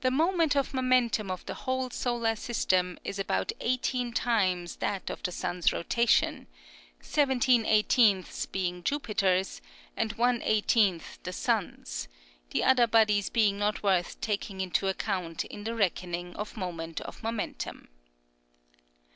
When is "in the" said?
15.44-15.76